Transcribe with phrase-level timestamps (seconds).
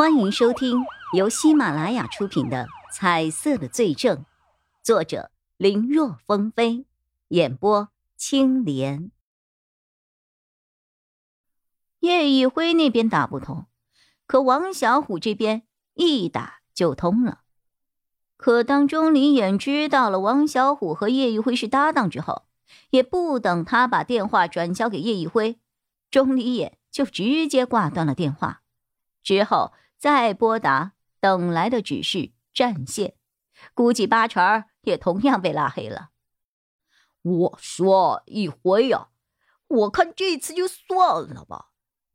[0.00, 4.16] 欢迎收听由喜马拉雅出品的《彩色的罪证》，
[4.82, 6.86] 作者林若风飞，
[7.28, 9.10] 演播青莲。
[11.98, 13.66] 叶一辉那边打不通，
[14.26, 17.42] 可王小虎这边一打就通了。
[18.38, 22.46] 可当钟离眼知道了王小虎和叶一辉是搭档之后，
[22.88, 25.60] 也不等他把电话转交给叶一辉，
[26.10, 28.62] 钟离眼就直接挂断了电话，
[29.22, 29.74] 之后。
[30.00, 33.16] 再拨打，等来的只是占线，
[33.74, 36.08] 估计八成也同样被拉黑了。
[37.20, 39.08] 我说一辉呀，
[39.68, 41.66] 我看这次就算了吧。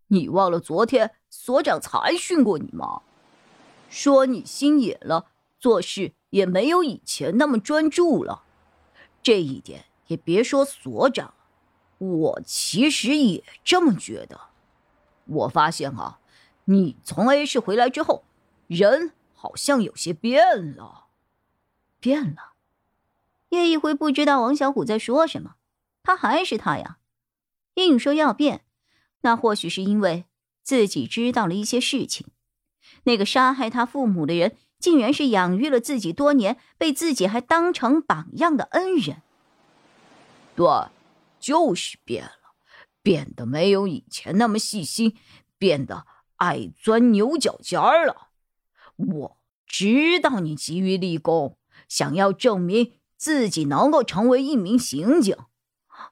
[0.07, 3.03] 你忘了昨天所长才训过你吗？
[3.87, 5.27] 说你心野了，
[5.59, 8.45] 做事也没有以前那么专注了。
[9.21, 11.35] 这一点也别说所长，
[11.99, 14.41] 我其实也这么觉得。
[15.25, 16.19] 我发现啊。
[16.65, 18.23] 你从 A 市回来之后，
[18.67, 21.05] 人好像有些变了，
[21.99, 22.53] 变了。
[23.49, 25.55] 叶一辉不知道王小虎在说什么，
[26.01, 26.97] 他还是他呀，
[27.75, 28.65] 硬说要变，
[29.21, 30.25] 那或许是因为
[30.63, 32.27] 自己知道了一些事情。
[33.03, 39.21] 那个杀害他父母的人，竟然是养育了自己多年、被自己还当成榜样的恩人。
[40.55, 40.67] 对，
[41.39, 42.55] 就是变了，
[43.03, 45.15] 变得没有以前那么细心，
[45.59, 46.07] 变得。
[46.37, 48.29] 爱钻牛角尖儿了，
[48.95, 55.37] 我知道你急于立功，想要证明自己能够成为一名刑警，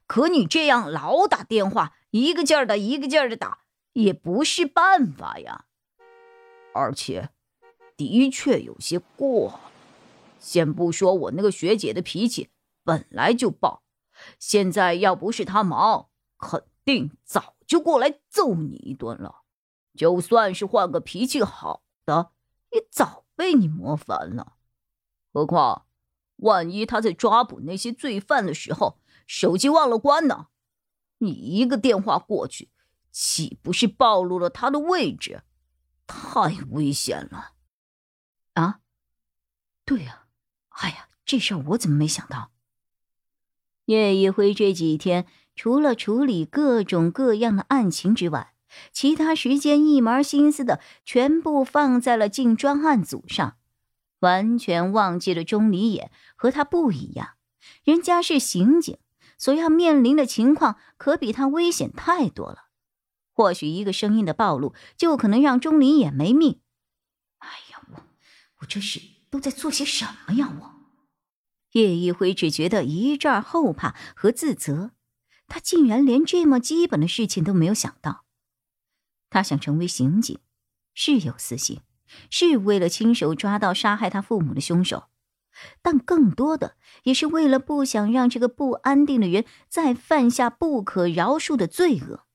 [0.07, 3.59] 可你这样老打电话，一个劲儿的一个劲儿的打，
[3.93, 5.65] 也不是办法呀。
[6.73, 7.29] 而且，
[7.95, 9.59] 的确有些过了。
[10.39, 12.49] 先不说我那个学姐的脾气
[12.83, 13.83] 本来就暴，
[14.39, 19.42] 现在要不是她忙，肯定早就过来揍你一顿了。
[19.95, 22.31] 就算是换个脾气好的，
[22.71, 24.53] 也早被你磨烦了。
[25.31, 25.85] 何况，
[26.37, 30.47] 万一他在抓捕那些罪犯的时候手机忘了关呢？
[31.19, 32.69] 你一个电话过去，
[33.11, 35.43] 岂不是暴露了他的位置？
[36.05, 37.53] 太危险了！
[38.53, 38.81] 啊，
[39.85, 40.27] 对呀，
[40.69, 42.51] 哎呀，这事儿我怎么没想到？
[43.85, 45.25] 叶一辉这几天
[45.55, 48.52] 除了处理各种各样的案情之外，
[48.91, 53.57] 其他时间一门心思的全部放在了进专案组上，
[54.19, 57.31] 完全忘记了钟离眼和他不一样，
[57.83, 58.97] 人家是刑警，
[59.37, 62.65] 所要面临的情况可比他危险太多了。
[63.33, 66.59] 或许一个声音的暴露，就可能让钟离眼没命。
[67.39, 68.03] 哎呀，我
[68.59, 70.53] 我这是都在做些什么呀？
[70.59, 70.73] 我
[71.71, 74.91] 叶一辉只觉得一阵后怕和自责，
[75.47, 78.22] 他竟然连这么基本的事情都没有想到。
[79.33, 80.37] 他想成为刑警，
[80.93, 81.81] 是有私心，
[82.29, 85.05] 是为了亲手抓到杀害他父母的凶手，
[85.81, 92.25] 但更多的也是为了不想让这个不安定的人再犯下不可饶恕的罪恶，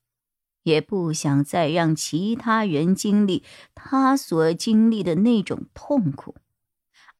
[0.63, 6.35] 也不想再让其他人经历他所经历的那种痛苦，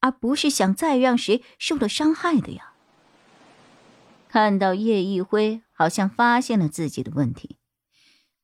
[0.02, 2.74] 而不是想再让谁受了伤害的呀。
[4.28, 7.56] 看到叶一辉好像发现了自己的问题。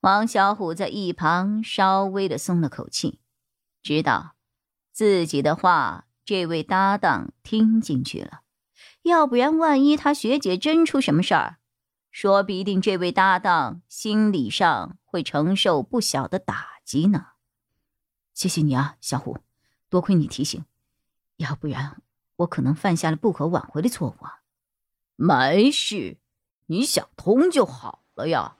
[0.06, 3.18] 王小虎在一旁稍微的松了口气，
[3.82, 4.36] 知道
[4.92, 8.42] 自己的话这位搭档听进去了，
[9.02, 11.58] 要不然万一他学姐真出什么事儿，
[12.12, 17.30] 说不定这位搭档心理上会承受不小的打击呢。
[18.36, 19.40] 谢谢你啊，小虎，
[19.90, 20.64] 多亏你提醒，
[21.38, 22.04] 要不然
[22.36, 24.42] 我可能犯下了不可挽回的错误啊。
[25.16, 26.20] 没事，
[26.68, 28.56] 你想通就好了呀。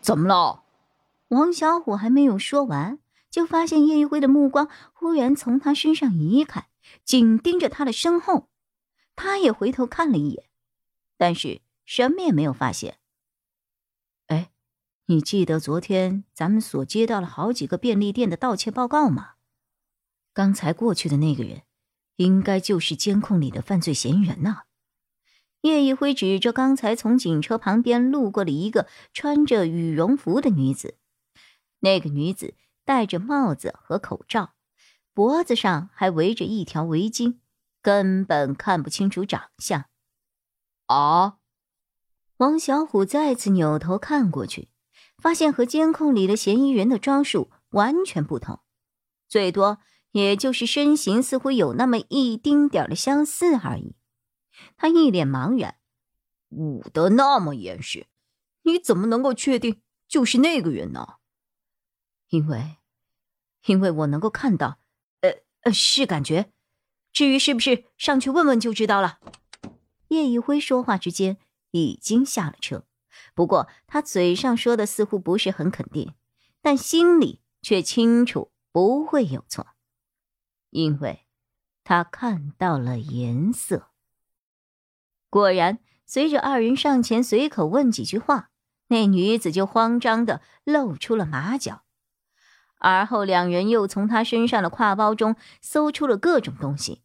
[0.00, 0.64] 怎么了？
[1.28, 2.98] 王小虎还没有说完，
[3.30, 6.68] 就发现叶一辉的目光忽然从他身上移开，
[7.04, 8.48] 紧盯着他的身后。
[9.14, 10.44] 他也回头看了一眼，
[11.16, 12.98] 但是什么也没有发现。
[14.28, 14.50] 哎，
[15.06, 19.32] 你记得昨天咱们所接到了好几个便利店的盗窃报告吗？
[20.32, 21.62] 刚才过去的那个人，
[22.16, 24.62] 应该就是监控里的犯罪嫌疑人呐。
[25.68, 30.96] 叶一辉指着刚才从警车旁边路过的一个穿着羽绒服的女子，
[31.80, 32.54] 那个女子
[32.84, 34.54] 戴着帽子和口罩，
[35.14, 37.36] 脖子上还围着一条围巾，
[37.82, 39.84] 根本看不清楚长相。
[40.86, 41.36] 啊！
[42.38, 44.70] 王小虎再次扭头看过去，
[45.18, 48.60] 发现和监控里的嫌疑人的装束完全不同，
[49.28, 49.78] 最多
[50.12, 53.96] 也就是身形似乎有那么一丁点的相似而已。
[54.76, 55.76] 他一脸茫然，
[56.50, 58.06] 捂得那么严实，
[58.62, 61.14] 你怎么能够确定就是那个人呢？
[62.28, 62.76] 因为，
[63.66, 64.78] 因为我能够看到，
[65.20, 65.30] 呃
[65.62, 66.52] 呃，是感觉。
[67.12, 69.18] 至于是不是，上去问问就知道了。
[70.08, 71.38] 叶一辉说话之间
[71.70, 72.86] 已经下了车，
[73.34, 76.14] 不过他嘴上说的似乎不是很肯定，
[76.60, 79.66] 但心里却清楚不会有错，
[80.70, 81.26] 因为
[81.82, 83.90] 他看到了颜色。
[85.30, 88.50] 果然，随着二人上前随口问几句话，
[88.88, 91.82] 那女子就慌张的露出了马脚，
[92.78, 97.02] 而后两人又从她身上的挎包中搜出了各种东西，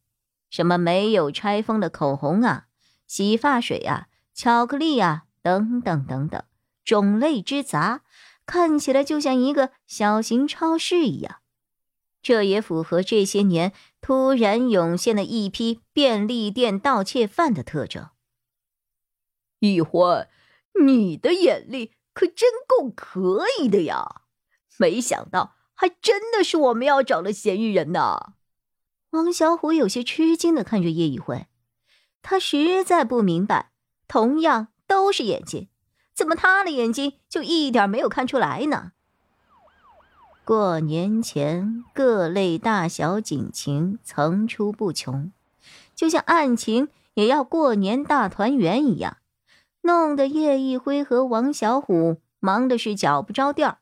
[0.49, 2.67] 什么没有拆封的口红啊。
[3.05, 6.41] 洗发水啊，巧克力啊，等等等等，
[6.85, 8.01] 种类之杂，
[8.45, 11.39] 看起来就像一个小型超市一样。
[12.21, 18.07] 这也符合这些年突然涌现的一批便利店盗窃犯的特征。
[19.63, 20.27] 易欢，
[20.83, 24.23] 你的眼力可真够可以的呀！
[24.77, 28.33] 没想到还真的是我们要找的嫌疑人呢。
[29.11, 31.47] 王小虎有些吃惊的看着叶一辉。
[32.21, 33.71] 他实在不明白，
[34.07, 35.69] 同样都是眼睛，
[36.13, 38.91] 怎么他的眼睛就一点没有看出来呢？
[40.43, 45.31] 过年前，各类大小警情层出不穷，
[45.95, 49.17] 就像案情也要过年大团圆一样，
[49.83, 53.77] 弄得叶一辉和王小虎忙的是脚不着地儿，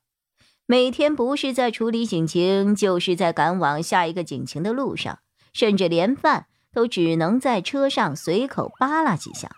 [0.65, 5.19] 每天不是在处理警情，就是在赶往下一个警情的路上，
[5.53, 6.48] 甚至连饭。
[6.74, 9.51] 都只能在车上随口扒拉几下。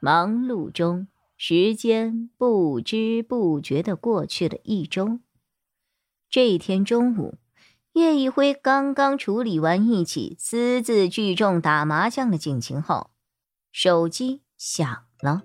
[0.00, 1.06] 忙碌中，
[1.36, 5.20] 时间不知不觉的过去了一周。
[6.28, 7.36] 这一天中午，
[7.92, 13.10] 叶一辉刚刚处理完一起私自聚众打麻将的警情后，
[13.70, 15.42] 手机响了。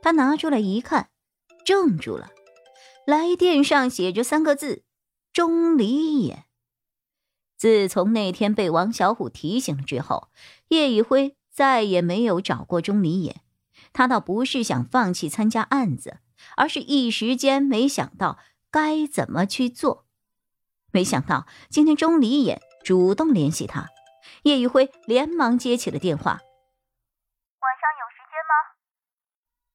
[0.00, 1.10] 他拿出来一看，
[1.64, 2.30] 怔住了。
[3.06, 4.84] 来电上写着三个字
[5.32, 6.44] ：“钟离野。”
[7.56, 10.30] 自从那天被王小虎提醒了之后，
[10.68, 13.40] 叶一辉再也没有找过钟离野。
[13.92, 16.18] 他倒不是想放弃参加案子，
[16.56, 18.38] 而是一时间没想到
[18.70, 20.06] 该怎么去做。
[20.90, 23.88] 没想到今天钟离眼主动联系他，
[24.42, 28.54] 叶一辉连忙接起了电话：“晚上有时间吗？”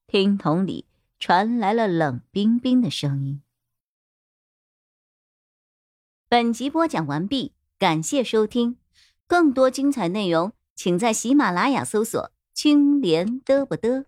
[0.10, 0.86] 听筒里
[1.20, 3.42] 传来了冷冰冰的声音。
[6.30, 7.52] 本集播讲完毕。
[7.78, 8.78] 感谢收听，
[9.28, 14.06] 更多精彩内容，请在喜马拉雅搜索“青莲嘚不嘚”。